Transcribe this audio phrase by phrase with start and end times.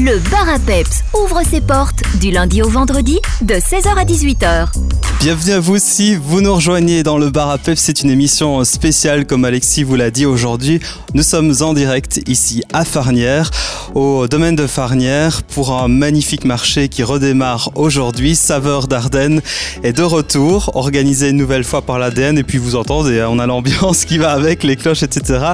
[0.00, 4.68] Le bar à peps ouvre ses portes du lundi au vendredi de 16h à 18h.
[5.20, 7.80] Bienvenue à vous si vous nous rejoignez dans le bar à peps.
[7.82, 10.78] C'est une émission spéciale comme Alexis vous l'a dit aujourd'hui.
[11.14, 13.50] Nous sommes en direct ici à Farnières,
[13.96, 18.36] au domaine de Farnières pour un magnifique marché qui redémarre aujourd'hui.
[18.36, 19.40] Saveur d'Ardennes
[19.82, 23.40] est de retour, organisé une nouvelle fois par l'ADN et puis vous entendez, hein, on
[23.40, 25.46] a l'ambiance qui va avec, les cloches, etc.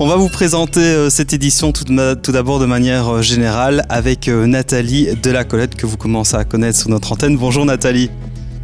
[0.00, 4.26] On va vous présenter euh, cette édition tout, tout d'abord de manière euh, générale avec
[4.28, 7.36] euh, Nathalie Delacolette que vous commencez à connaître sur notre antenne.
[7.36, 8.10] Bonjour Nathalie.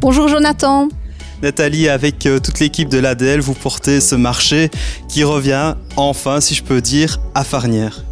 [0.01, 0.89] Bonjour Jonathan.
[1.43, 4.71] Nathalie, avec euh, toute l'équipe de l'ADL, vous portez ce marché
[5.07, 8.03] qui revient enfin, si je peux dire, à Farnières.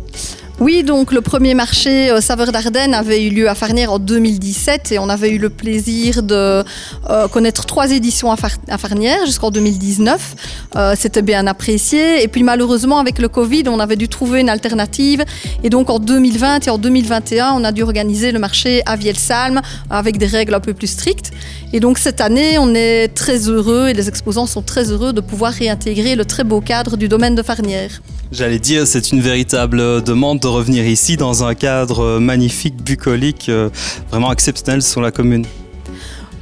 [0.59, 4.91] Oui, donc le premier marché euh, Saveur d'Ardennes avait eu lieu à Farnières en 2017
[4.91, 6.63] et on avait eu le plaisir de
[7.11, 10.35] euh, connaître trois éditions à, Farnières jusqu'en 2019.
[10.75, 12.23] Euh, C'était bien apprécié.
[12.23, 15.23] Et puis malheureusement, avec le Covid, on avait dû trouver une alternative.
[15.63, 19.61] Et donc en 2020 et en 2021, on a dû organiser le marché à Vielsalm
[19.91, 21.33] avec des règles un peu plus strictes.
[21.71, 25.21] Et donc cette année, on est très heureux et les exposants sont très heureux de
[25.21, 28.01] pouvoir réintégrer le très beau cadre du domaine de Farnières.
[28.31, 33.69] J'allais dire, c'est une véritable demande de revenir ici dans un cadre magnifique, bucolique, euh,
[34.09, 35.45] vraiment exceptionnel sur la commune.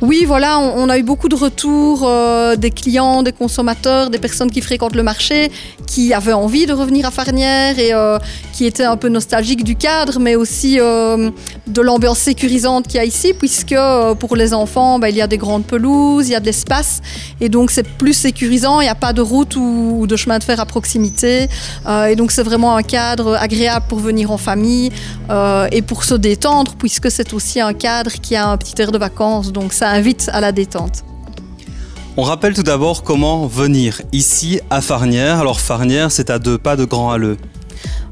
[0.01, 4.51] Oui, voilà, on, a eu beaucoup de retours euh, des clients, des consommateurs, des personnes
[4.51, 5.49] qui fréquentent le marché,
[5.87, 8.19] qui avaient envie de revenir à Farnières et euh,
[8.51, 11.31] qui étaient un peu nostalgiques du cadre, mais aussi euh,
[11.67, 13.75] de l'ambiance sécurisante qu'il y a ici, puisque
[14.19, 17.01] pour les enfants, bah, il y a des grandes pelouses, il y a de l'espace,
[17.39, 20.43] et donc c'est plus sécurisant, il n'y a pas de route ou, de chemin de
[20.43, 21.47] fer à proximité,
[22.09, 24.91] et donc c'est vraiment un cadre agréable pour venir en famille
[25.71, 28.97] et pour se détendre, puisque c'est aussi un cadre qui a un petit air de
[28.97, 31.03] vacances, donc ça invite à la détente.
[32.17, 35.39] On rappelle tout d'abord comment venir ici à Farnières.
[35.39, 37.37] Alors Farnières, c'est à deux pas de Grand Halleux.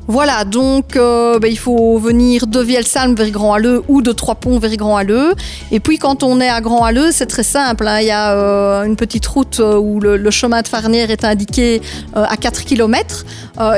[0.08, 4.60] Voilà, donc euh, ben, il faut venir de Vielsalm vers Grand Halleux ou de Trois-Ponts
[4.60, 5.34] vers Grand Halleux.
[5.72, 7.88] Et puis quand on est à Grand Halleux, c'est très simple.
[7.88, 8.02] Hein.
[8.02, 11.82] Il y a euh, une petite route euh, où le, chemin de Farnière est indiqué
[12.16, 13.24] à 4 km.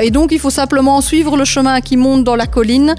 [0.00, 2.94] et donc il faut simplement suivre le chemin qui monte dans la colline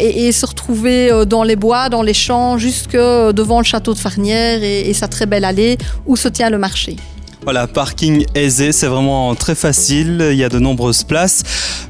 [0.00, 4.62] et, se retrouver dans les bois, dans les champs, jusque devant le château de Farnière
[4.62, 6.96] et sa très belle allée où se tient le marché.
[7.44, 11.42] Voilà, parking aisé, c'est vraiment très facile, il y a de nombreuses places.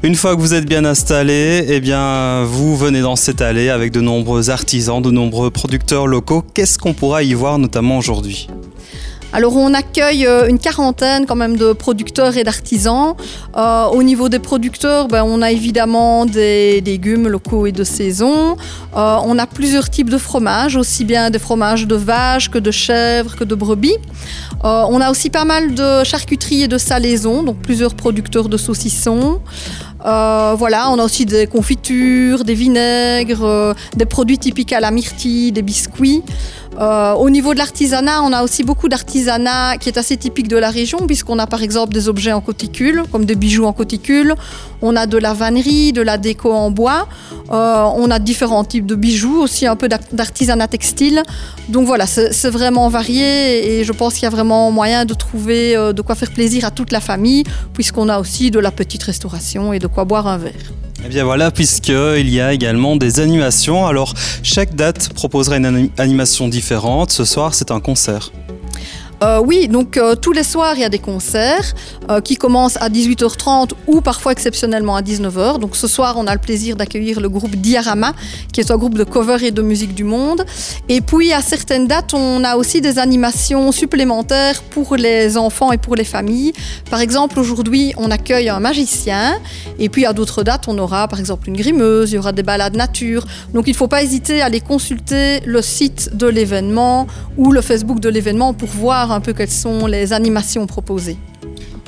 [0.03, 3.91] Une fois que vous êtes bien installé, eh bien, vous venez dans cette allée avec
[3.91, 6.43] de nombreux artisans, de nombreux producteurs locaux.
[6.53, 8.47] Qu'est-ce qu'on pourra y voir notamment aujourd'hui?
[9.31, 13.13] Alors on accueille euh, une quarantaine quand même de producteurs et d'artisans.
[13.55, 18.57] Euh, au niveau des producteurs, ben, on a évidemment des légumes locaux et de saison.
[18.97, 22.71] Euh, on a plusieurs types de fromages, aussi bien des fromages de vache que de
[22.71, 23.97] chèvre que de brebis.
[24.63, 29.39] on a aussi pas mal de charcuterie et de salaisons, donc plusieurs producteurs de saucissons.
[30.03, 35.61] voilà, on a aussi des confitures, des vinaigres, des produits typiques à la myrtille, des
[35.61, 36.23] biscuits.
[36.79, 40.55] Euh, au niveau de l'artisanat, on a aussi beaucoup d'artisanat qui est assez typique de
[40.55, 44.35] la région, puisqu'on a par exemple des objets en coticule, comme des bijoux en coticule.
[44.81, 47.07] On a de la vannerie, de la déco en bois.
[47.51, 51.21] Euh, on a différents types de bijoux, aussi un peu d'artisanat textile.
[51.67, 55.75] Donc voilà, c'est vraiment varié et je pense qu'il y a vraiment moyen de trouver
[55.75, 59.03] euh, de quoi faire plaisir à toute la famille, puisqu'on a aussi de la petite
[59.03, 60.88] restauration et de quoi boire un verre.
[61.01, 63.87] Et eh bien voilà, puisqu'il y a également des animations.
[63.87, 67.11] Alors, chaque date proposera une animation différente.
[67.11, 68.31] Ce soir, c'est un concert.
[69.21, 71.73] Euh, oui, donc euh, tous les soirs, il y a des concerts
[72.09, 75.59] euh, qui commencent à 18h30 ou parfois exceptionnellement à 19h.
[75.59, 78.13] Donc ce soir, on a le plaisir d'accueillir le groupe Diarama,
[78.53, 80.45] qui est un groupe de cover et de musique du monde.
[80.87, 85.77] Et puis à certaines dates, on a aussi des animations supplémentaires pour les enfants et
[85.77, 86.53] pour les familles.
[86.89, 89.37] Par exemple, aujourd'hui, on accueille un magicien.
[89.79, 92.43] Et puis à d'autres dates, on aura par exemple une grimeuse, il y aura des
[92.43, 93.25] balades nature.
[93.53, 97.05] Donc il ne faut pas hésiter à aller consulter le site de l'événement
[97.37, 101.17] ou le Facebook de l'événement pour voir un peu quelles sont les animations proposées.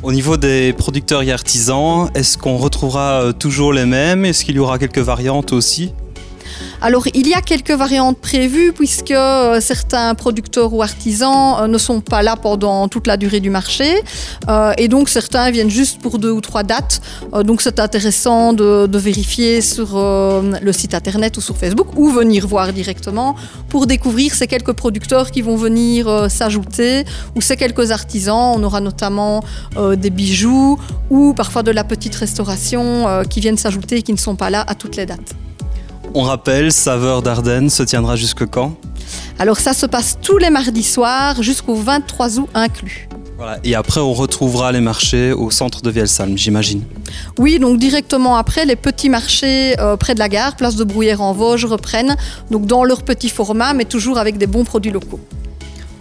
[0.04, 4.26] Au niveau des producteurs et artisans, est-ce qu'on retrouvera euh, toujours les mêmes?
[4.26, 5.94] Est-ce qu'il y aura quelques variantes aussi?
[6.84, 11.78] Alors, il y a quelques variantes prévues puisque euh, certains producteurs ou artisans euh, ne
[11.78, 14.02] sont pas là pendant toute la durée du marché
[14.50, 17.02] euh, et donc certains viennent juste pour deux ou trois dates.
[17.44, 22.72] donc, c'est intéressant de, vérifier sur le site internet ou sur Facebook ou venir voir
[22.72, 23.36] directement
[23.70, 27.06] pour découvrir ces quelques producteurs qui vont venir s'ajouter
[27.36, 28.54] ou ces quelques artisans.
[28.56, 29.44] On aura notamment
[29.96, 30.78] des bijoux
[31.10, 34.64] ou parfois de la petite restauration qui viennent s'ajouter et qui ne sont pas là
[34.68, 35.34] à toutes les dates.
[36.14, 38.76] On rappelle, Saveur d'Ardennes se tiendra jusque quand
[39.40, 43.08] Alors ça se passe tous les mardis soirs jusqu'au 23 août inclus.
[43.38, 43.60] Voilà.
[43.64, 46.84] Et après, on retrouvera les marchés au centre de Vielsalm, j'imagine.
[47.40, 51.22] Oui, donc directement après, les petits marchés euh, près de la gare, place de Brouillère
[51.22, 52.18] en Vosges, reprennent,
[52.52, 55.20] donc dans leur petit format, mais toujours avec des bons produits locaux.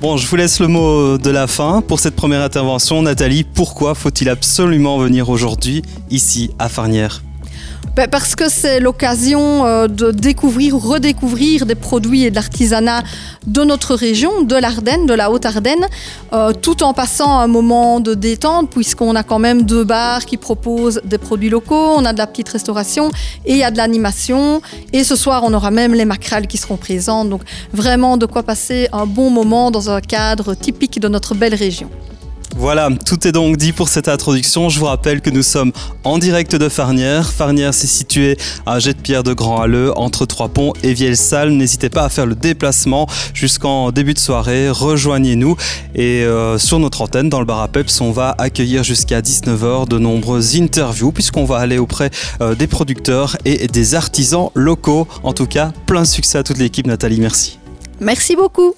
[0.00, 3.00] Bon, je vous laisse le mot de la fin pour cette première intervention.
[3.00, 7.22] Nathalie, pourquoi faut-il absolument venir aujourd'hui ici à Farnières?
[7.96, 13.02] Ben, parce que c'est l'occasion euh, de découvrir ou redécouvrir des produits et de l'artisanat
[13.46, 15.86] de notre région, de l'Ardenne, de la Haute-Ardenne,
[16.32, 20.36] euh, tout en passant un moment de détente, puisqu'on a quand même deux bars qui
[20.36, 23.10] proposent des produits locaux, on a de la petite restauration
[23.44, 24.62] et il y a de l'animation.
[24.92, 27.28] Et ce soir, on aura même les macrales qui seront présentes.
[27.28, 27.42] Donc
[27.72, 31.90] vraiment de quoi passer un bon moment dans un cadre typique de notre belle région.
[32.60, 34.68] Voilà, tout est donc dit pour cette introduction.
[34.68, 35.72] Je vous rappelle que nous sommes
[36.04, 37.32] en direct de Farnières.
[37.32, 38.36] Farnières, c'est situé
[38.66, 41.56] à Jet de Pierre de Grand Halleux, entre Trois-Ponts et Vielsalm.
[41.56, 44.68] N'hésitez pas à faire le déplacement jusqu'en début de soirée.
[44.68, 45.56] Rejoignez-nous.
[45.94, 49.88] Et euh, sur notre antenne, dans le bar à Peps, on va accueillir jusqu'à 19h
[49.88, 52.10] de nombreuses interviews, puisqu'on va aller auprès
[52.42, 55.08] euh, des producteurs et des artisans locaux.
[55.22, 56.86] En tout cas, plein succès à toute l'équipe.
[56.86, 57.58] Nathalie, merci.
[58.00, 58.74] Merci beaucoup.